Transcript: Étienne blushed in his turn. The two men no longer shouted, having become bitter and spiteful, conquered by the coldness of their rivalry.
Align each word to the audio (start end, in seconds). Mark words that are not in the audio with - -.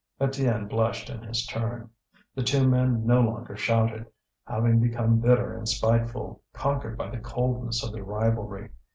Étienne 0.19 0.67
blushed 0.67 1.11
in 1.11 1.21
his 1.21 1.45
turn. 1.45 1.87
The 2.33 2.41
two 2.41 2.67
men 2.67 3.05
no 3.05 3.21
longer 3.21 3.55
shouted, 3.55 4.07
having 4.47 4.79
become 4.79 5.19
bitter 5.19 5.55
and 5.55 5.69
spiteful, 5.69 6.41
conquered 6.53 6.97
by 6.97 7.11
the 7.11 7.19
coldness 7.19 7.83
of 7.83 7.93
their 7.93 8.03
rivalry. 8.03 8.71